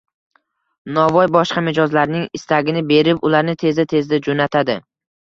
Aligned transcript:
Novvoy 0.95 1.29
boshqa 1.35 1.63
mijozlarining 1.69 2.27
istagini 2.41 2.85
berib, 2.95 3.23
ularni 3.31 3.59
tezda-tezda 3.67 4.25
jo'natadi 4.29 4.85